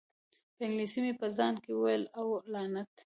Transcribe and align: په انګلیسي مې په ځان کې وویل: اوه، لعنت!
په 0.55 0.61
انګلیسي 0.67 0.99
مې 1.05 1.13
په 1.19 1.27
ځان 1.37 1.53
کې 1.63 1.71
وویل: 1.73 2.03
اوه، 2.19 2.37
لعنت! 2.53 2.91